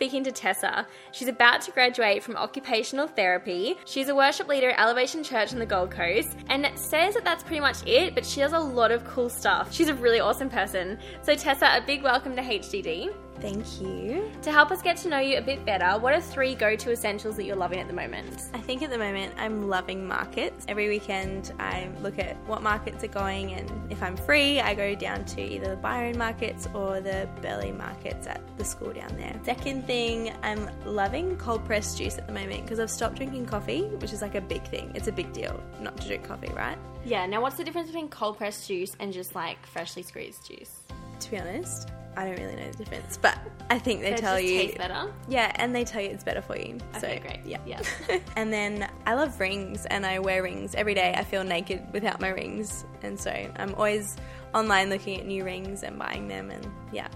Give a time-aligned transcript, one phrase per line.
[0.00, 0.86] Speaking to Tessa.
[1.12, 3.76] She's about to graduate from occupational therapy.
[3.84, 7.44] She's a worship leader at Elevation Church on the Gold Coast and says that that's
[7.44, 9.70] pretty much it, but she does a lot of cool stuff.
[9.70, 10.98] She's a really awesome person.
[11.20, 13.12] So, Tessa, a big welcome to HDD.
[13.40, 14.30] Thank you.
[14.42, 16.92] To help us get to know you a bit better, what are three go to
[16.92, 18.50] essentials that you're loving at the moment?
[18.54, 20.64] I think at the moment I'm loving markets.
[20.68, 24.94] Every weekend I look at what markets are going, and if I'm free, I go
[24.94, 29.38] down to either the Byron markets or the Burleigh markets at the school down there.
[29.44, 33.82] Second thing, I'm loving cold pressed juice at the moment because I've stopped drinking coffee,
[33.82, 34.92] which is like a big thing.
[34.94, 36.78] It's a big deal not to drink coffee, right?
[37.04, 40.80] Yeah, now what's the difference between cold pressed juice and just like freshly squeezed juice?
[41.20, 43.38] To be honest, I don't really know the difference, but
[43.70, 44.58] I think they it tell you.
[44.58, 45.10] taste better?
[45.26, 46.76] Yeah, and they tell you it's better for you.
[46.96, 47.40] Okay, so, great.
[47.46, 47.60] Yeah.
[47.64, 47.80] Yeah.
[48.36, 51.14] and then I love rings, and I wear rings every day.
[51.16, 54.18] I feel naked without my rings, and so I'm always
[54.54, 57.08] online looking at new rings and buying them, and yeah.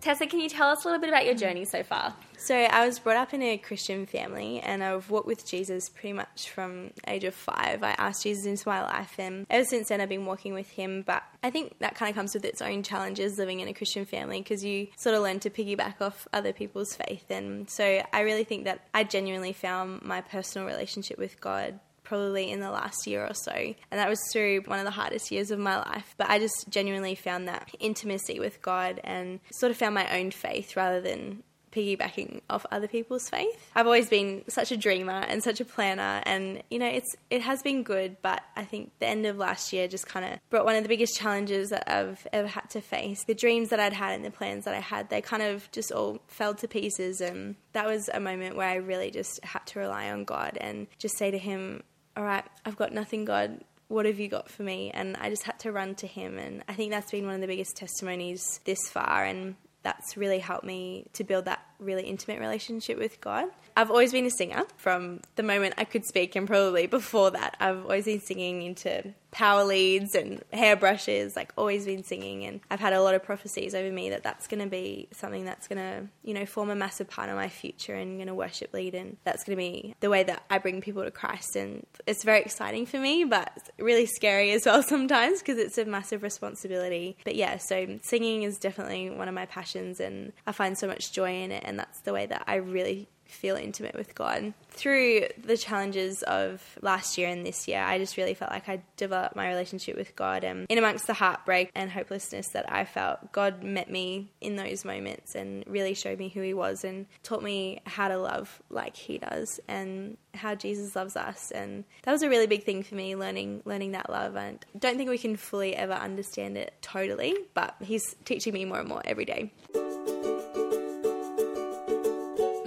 [0.00, 1.40] Tessa, can you tell us a little bit about your mm-hmm.
[1.40, 2.14] journey so far?
[2.44, 6.12] So I was brought up in a Christian family, and I've walked with Jesus pretty
[6.12, 7.82] much from age of five.
[7.82, 11.04] I asked Jesus into my life, and ever since then I've been walking with him.
[11.06, 14.04] But I think that kind of comes with its own challenges living in a Christian
[14.04, 17.30] family because you sort of learn to piggyback off other people's faith.
[17.30, 22.50] And so I really think that I genuinely found my personal relationship with God probably
[22.50, 23.52] in the last year or so.
[23.52, 26.14] And that was through one of the hardest years of my life.
[26.18, 30.30] But I just genuinely found that intimacy with God and sort of found my own
[30.30, 31.42] faith rather than
[31.74, 33.70] piggybacking off other people's faith.
[33.74, 37.42] I've always been such a dreamer and such a planner and you know it's it
[37.42, 40.64] has been good but I think the end of last year just kind of brought
[40.64, 43.24] one of the biggest challenges that I've ever had to face.
[43.24, 45.92] The dreams that I'd had and the plans that I had they kind of just
[45.92, 49.80] all fell to pieces and that was a moment where I really just had to
[49.80, 51.82] rely on God and just say to him
[52.16, 53.64] all right, I've got nothing, God.
[53.88, 54.90] What have you got for me?
[54.92, 56.38] And I just had to run to Him.
[56.38, 59.24] And I think that's been one of the biggest testimonies this far.
[59.24, 63.48] And that's really helped me to build that really intimate relationship with God.
[63.76, 67.56] I've always been a singer from the moment I could speak, and probably before that,
[67.60, 72.44] I've always been singing into power leads and hairbrushes, like always been singing.
[72.44, 75.44] And I've had a lot of prophecies over me that that's going to be something
[75.44, 78.34] that's going to, you know, form a massive part of my future and going to
[78.34, 78.94] worship lead.
[78.94, 81.56] And that's going to be the way that I bring people to Christ.
[81.56, 85.84] And it's very exciting for me, but really scary as well sometimes because it's a
[85.84, 87.16] massive responsibility.
[87.24, 91.12] But yeah, so singing is definitely one of my passions and I find so much
[91.12, 91.64] joy in it.
[91.66, 94.54] And that's the way that I really feel intimate with God.
[94.70, 98.82] Through the challenges of last year and this year, I just really felt like I
[98.96, 100.44] developed my relationship with God.
[100.44, 104.84] And in amongst the heartbreak and hopelessness that I felt, God met me in those
[104.84, 108.96] moments and really showed me who He was and taught me how to love like
[108.96, 111.50] He does and how Jesus loves us.
[111.50, 114.36] And that was a really big thing for me, learning learning that love.
[114.36, 118.80] And don't think we can fully ever understand it totally, but He's teaching me more
[118.80, 119.52] and more every day.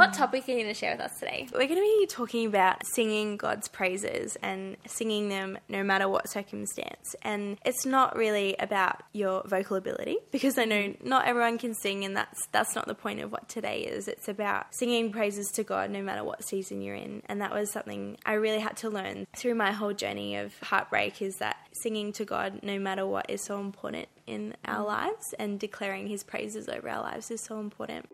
[0.00, 1.46] What topic are you going to share with us today?
[1.52, 6.30] We're going to be talking about singing God's praises and singing them no matter what
[6.30, 7.14] circumstance.
[7.20, 12.06] And it's not really about your vocal ability because I know not everyone can sing
[12.06, 14.08] and that's that's not the point of what today is.
[14.08, 17.22] It's about singing praises to God no matter what season you're in.
[17.26, 21.20] And that was something I really had to learn through my whole journey of heartbreak
[21.20, 25.60] is that singing to God no matter what is so important in our lives and
[25.60, 28.06] declaring his praises over our lives is so important.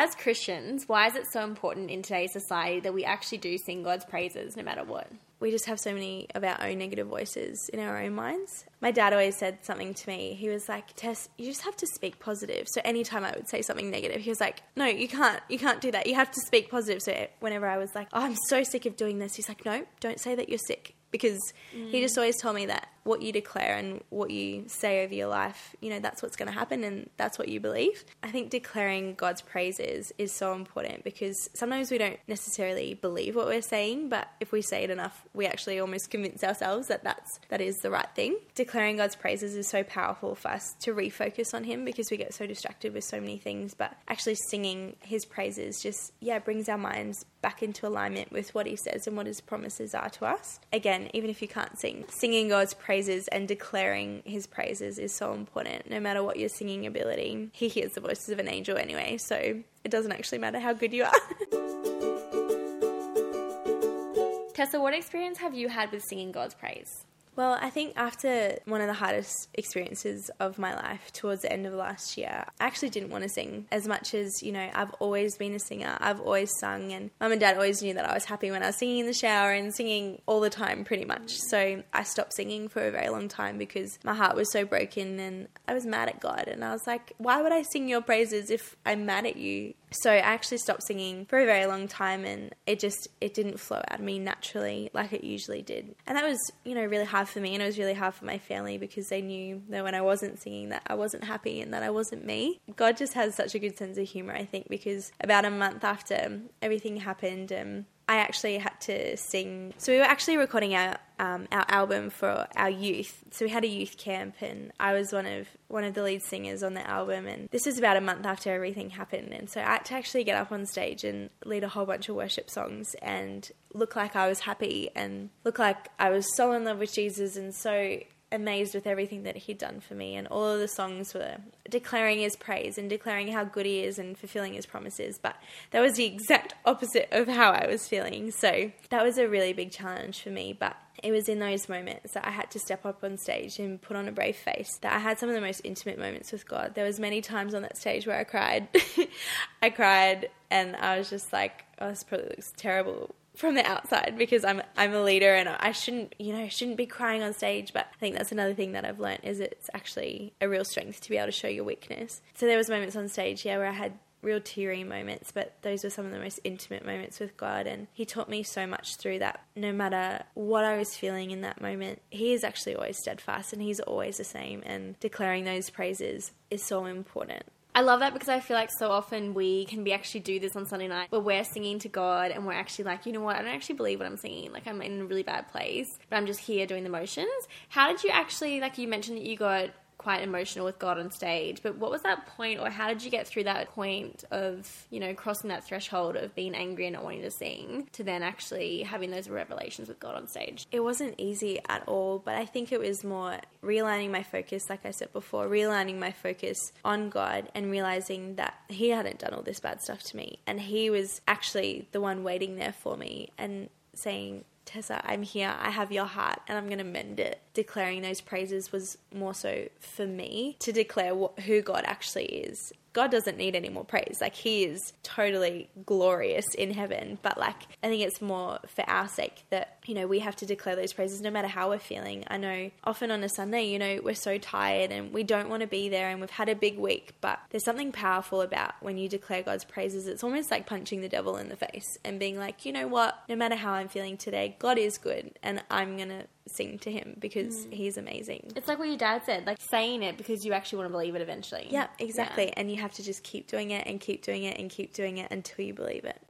[0.00, 3.82] As Christians, why is it so important in today's society that we actually do sing
[3.82, 5.10] God's praises no matter what?
[5.40, 8.64] we just have so many of our own negative voices in our own minds.
[8.80, 10.34] My dad always said something to me.
[10.34, 13.62] He was like, "Tess, you just have to speak positive." So anytime I would say
[13.62, 15.40] something negative, he was like, "No, you can't.
[15.48, 16.06] You can't do that.
[16.06, 18.96] You have to speak positive." So whenever I was like, "Oh, I'm so sick of
[18.96, 21.40] doing this," he's like, "No, don't say that you're sick." Because
[21.72, 22.02] he mm.
[22.02, 25.74] just always told me that what you declare and what you say over your life,
[25.80, 28.04] you know, that's what's going to happen and that's what you believe.
[28.22, 33.46] I think declaring God's praises is so important because sometimes we don't necessarily believe what
[33.46, 37.40] we're saying, but if we say it enough, we actually almost convince ourselves that that's
[37.48, 38.36] that is the right thing.
[38.54, 42.34] Declaring God's praises is so powerful for us to refocus on him because we get
[42.34, 46.76] so distracted with so many things, but actually singing his praises just yeah, brings our
[46.76, 50.60] minds back into alignment with what he says and what his promises are to us.
[50.72, 55.32] Again, even if you can't sing, singing God's praises and declaring his praises is so
[55.32, 55.88] important.
[55.88, 59.36] No matter what your singing ability, he hears the voices of an angel anyway, so
[59.36, 61.12] it doesn't actually matter how good you are.
[64.54, 67.04] Tessa, what experience have you had with singing God's praise?
[67.38, 71.66] Well, I think after one of the hardest experiences of my life towards the end
[71.66, 74.92] of last year, I actually didn't want to sing as much as, you know, I've
[74.94, 75.96] always been a singer.
[76.00, 78.66] I've always sung, and mum and dad always knew that I was happy when I
[78.66, 81.30] was singing in the shower and singing all the time, pretty much.
[81.30, 85.20] So I stopped singing for a very long time because my heart was so broken
[85.20, 86.48] and I was mad at God.
[86.48, 89.74] And I was like, why would I sing your praises if I'm mad at you?
[89.90, 93.58] So I actually stopped singing for a very long time and it just it didn't
[93.58, 95.94] flow out of me naturally like it usually did.
[96.06, 98.24] And that was, you know, really hard for me and it was really hard for
[98.24, 101.72] my family because they knew that when I wasn't singing that I wasn't happy and
[101.72, 102.60] that I wasn't me.
[102.76, 105.84] God just has such a good sense of humor, I think, because about a month
[105.84, 109.74] after everything happened, um, I actually had to sing.
[109.76, 113.24] So we were actually recording our um, our album for our youth.
[113.32, 116.22] So we had a youth camp, and I was one of one of the lead
[116.22, 117.26] singers on the album.
[117.26, 120.24] And this was about a month after everything happened, and so I had to actually
[120.24, 124.16] get up on stage and lead a whole bunch of worship songs and look like
[124.16, 128.00] I was happy and look like I was so in love with Jesus and so
[128.30, 131.36] amazed with everything that he'd done for me and all of the songs were
[131.68, 135.36] declaring his praise and declaring how good he is and fulfilling his promises but
[135.70, 138.30] that was the exact opposite of how I was feeling.
[138.30, 142.12] So that was a really big challenge for me but it was in those moments
[142.12, 144.92] that I had to step up on stage and put on a brave face that
[144.92, 146.74] I had some of the most intimate moments with God.
[146.74, 148.68] There was many times on that stage where I cried.
[149.62, 154.16] I cried and I was just like oh this probably looks terrible from the outside
[154.18, 157.72] because I'm I'm a leader and I shouldn't you know shouldn't be crying on stage
[157.72, 161.00] but I think that's another thing that I've learned is it's actually a real strength
[161.02, 162.20] to be able to show your weakness.
[162.34, 163.92] So there was moments on stage yeah where I had
[164.22, 167.86] real teary moments but those were some of the most intimate moments with God and
[167.94, 169.40] he taught me so much through that.
[169.54, 173.62] No matter what I was feeling in that moment he is actually always steadfast and
[173.62, 177.44] he's always the same and declaring those praises is so important
[177.74, 180.56] I love that because I feel like so often we can be actually do this
[180.56, 183.36] on Sunday night where we're singing to God and we're actually like, you know what,
[183.36, 184.52] I don't actually believe what I'm singing.
[184.52, 187.28] Like I'm in a really bad place, but I'm just here doing the motions.
[187.68, 191.10] How did you actually, like you mentioned that you got quite emotional with God on
[191.10, 191.60] stage.
[191.62, 195.00] But what was that point, or how did you get through that point of, you
[195.00, 198.82] know, crossing that threshold of being angry and not wanting to sing to then actually
[198.82, 200.66] having those revelations with God on stage?
[200.70, 204.86] It wasn't easy at all, but I think it was more realigning my focus, like
[204.86, 209.42] I said before, realigning my focus on God and realizing that He hadn't done all
[209.42, 210.38] this bad stuff to me.
[210.46, 215.54] And He was actually the one waiting there for me and saying, Tessa, I'm here.
[215.58, 217.40] I have your heart and I'm going to mend it.
[217.54, 223.12] Declaring those praises was more so for me to declare who God actually is God
[223.12, 224.18] doesn't need any more praise.
[224.20, 227.16] Like he is totally glorious in heaven.
[227.22, 230.46] But like I think it's more for our sake that, you know, we have to
[230.46, 232.24] declare those praises no matter how we're feeling.
[232.26, 235.60] I know often on a Sunday, you know, we're so tired and we don't want
[235.60, 238.98] to be there and we've had a big week, but there's something powerful about when
[238.98, 240.08] you declare God's praises.
[240.08, 243.16] It's almost like punching the devil in the face and being like, you know what,
[243.28, 246.90] no matter how I'm feeling today, God is good and I'm going to sing to
[246.90, 247.72] him because mm.
[247.72, 248.52] he's amazing.
[248.56, 251.14] It's like what your dad said, like saying it because you actually want to believe
[251.14, 251.68] it eventually.
[251.70, 252.46] Yeah, exactly.
[252.46, 252.54] Yeah.
[252.56, 255.18] And you have to just keep doing it and keep doing it and keep doing
[255.18, 256.20] it until you believe it.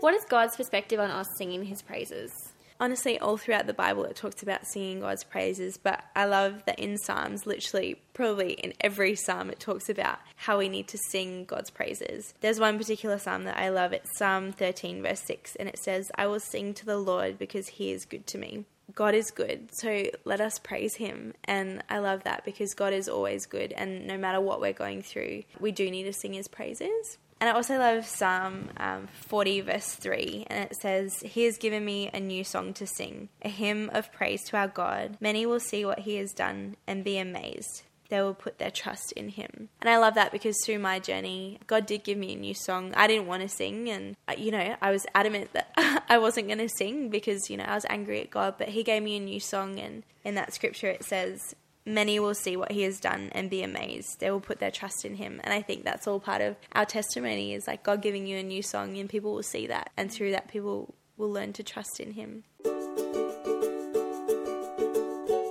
[0.00, 2.47] What is God's perspective on us singing his praises?
[2.80, 6.78] Honestly, all throughout the Bible, it talks about singing God's praises, but I love that
[6.78, 11.44] in Psalms, literally, probably in every psalm, it talks about how we need to sing
[11.44, 12.34] God's praises.
[12.40, 13.92] There's one particular psalm that I love.
[13.92, 17.68] It's Psalm 13, verse 6, and it says, I will sing to the Lord because
[17.68, 18.64] he is good to me.
[18.94, 21.34] God is good, so let us praise Him.
[21.44, 25.02] And I love that because God is always good, and no matter what we're going
[25.02, 27.18] through, we do need to sing His praises.
[27.40, 31.84] And I also love Psalm um, 40, verse 3, and it says, He has given
[31.84, 35.16] me a new song to sing, a hymn of praise to our God.
[35.20, 37.82] Many will see what He has done and be amazed.
[38.08, 39.68] They will put their trust in Him.
[39.80, 42.92] And I love that because through my journey, God did give me a new song.
[42.96, 45.70] I didn't want to sing, and, uh, you know, I was adamant that
[46.08, 48.82] I wasn't going to sing because, you know, I was angry at God, but He
[48.82, 49.78] gave me a new song.
[49.78, 51.54] And in that scripture, it says,
[51.88, 54.20] many will see what he has done and be amazed.
[54.20, 55.40] They will put their trust in him.
[55.42, 58.42] And I think that's all part of our testimony is like God giving you a
[58.42, 59.90] new song and people will see that.
[59.96, 62.44] And through that, people will learn to trust in him.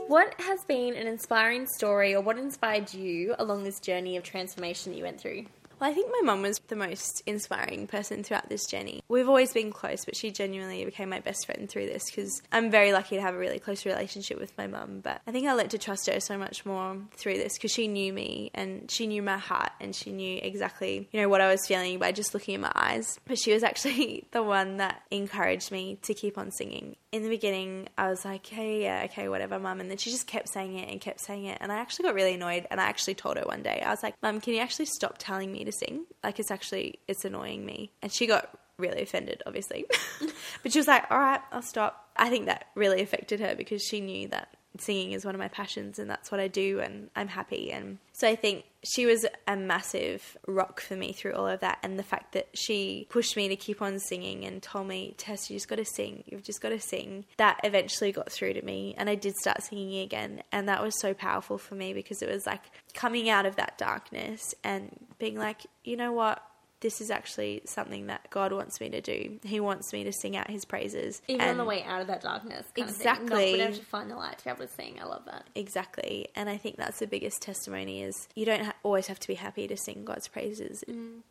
[0.08, 4.92] What has been an inspiring story or what inspired you along this journey of transformation
[4.92, 5.46] that you went through?
[5.80, 9.04] Well, I think my mum was the most inspiring person throughout this journey.
[9.08, 12.72] We've always been close, but she genuinely became my best friend through this because I'm
[12.72, 15.02] very lucky to have a really close relationship with my mum.
[15.04, 17.88] But I think I learned to trust her so much more through this because she
[17.88, 21.52] knew me and she knew my heart and she knew exactly, you know, what I
[21.52, 23.20] was feeling by just looking in my eyes.
[23.28, 27.30] But she was actually the one that encouraged me to keep on singing in the
[27.30, 29.80] beginning, I was like, hey, yeah, okay, whatever, mum.
[29.80, 31.58] And then she just kept saying it and kept saying it.
[31.62, 32.68] And I actually got really annoyed.
[32.70, 35.16] And I actually told her one day, I was like, mum, can you actually stop
[35.18, 36.06] telling me to sing?
[36.24, 37.92] Like, it's actually, it's annoying me.
[38.02, 39.86] And she got really offended, obviously.
[40.64, 42.10] but she was like, all right, I'll stop.
[42.16, 45.48] I think that really affected her because she knew that singing is one of my
[45.48, 47.72] passions and that's what I do and I'm happy.
[47.72, 51.80] And so I think she was a massive rock for me through all of that
[51.84, 55.50] and the fact that she pushed me to keep on singing and told me Tess
[55.50, 58.62] you just got to sing you've just got to sing that eventually got through to
[58.62, 62.22] me and I did start singing again and that was so powerful for me because
[62.22, 62.62] it was like
[62.94, 66.42] coming out of that darkness and being like you know what
[66.82, 69.40] this is actually something that God wants me to do.
[69.44, 72.22] He wants me to sing out His praises, even on the way out of that
[72.22, 72.66] darkness.
[72.76, 74.98] exactly, not to find the light to be able to sing.
[75.02, 75.48] I love that.
[75.56, 79.28] Exactly, and I think that's the biggest testimony is you don't ha- always have to
[79.28, 80.84] be happy to sing God's praises.
[80.88, 81.22] Mm.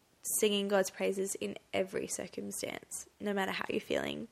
[0.40, 4.26] Singing God's praises in every circumstance, no matter how you're feeling.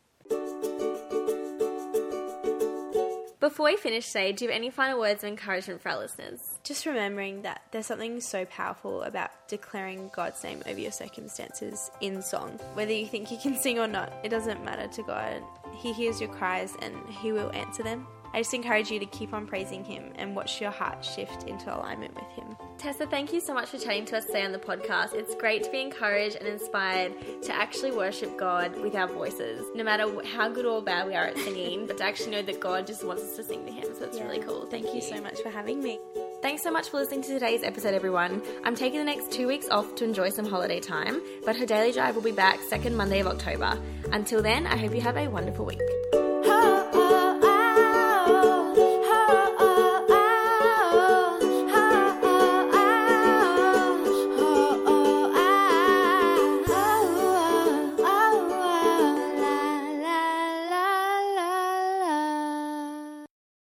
[3.38, 6.53] Before we finish today, do you have any final words of encouragement for our listeners?
[6.64, 12.22] Just remembering that there's something so powerful about declaring God's name over your circumstances in
[12.22, 12.58] song.
[12.72, 15.42] Whether you think you can sing or not, it doesn't matter to God.
[15.74, 18.06] He hears your cries and He will answer them.
[18.32, 21.72] I just encourage you to keep on praising Him and watch your heart shift into
[21.72, 22.56] alignment with Him.
[22.78, 25.12] Tessa, thank you so much for chatting to us today on the podcast.
[25.12, 29.84] It's great to be encouraged and inspired to actually worship God with our voices, no
[29.84, 32.86] matter how good or bad we are at singing, but to actually know that God
[32.86, 33.84] just wants us to sing to Him.
[33.98, 34.24] So it's yeah.
[34.24, 34.64] really cool.
[34.64, 35.02] Thank, thank you.
[35.02, 36.00] you so much for having me.
[36.44, 38.42] Thanks so much for listening to today's episode, everyone.
[38.64, 41.90] I'm taking the next two weeks off to enjoy some holiday time, but her daily
[41.90, 43.80] drive will be back second Monday of October.
[44.12, 45.80] Until then, I hope you have a wonderful week.